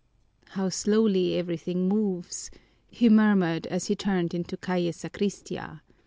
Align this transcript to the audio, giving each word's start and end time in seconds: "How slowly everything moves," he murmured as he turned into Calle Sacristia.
"How 0.57 0.69
slowly 0.69 1.37
everything 1.37 1.87
moves," 1.87 2.49
he 2.89 3.07
murmured 3.07 3.67
as 3.67 3.85
he 3.85 3.95
turned 3.95 4.33
into 4.33 4.57
Calle 4.57 4.91
Sacristia. 4.91 5.83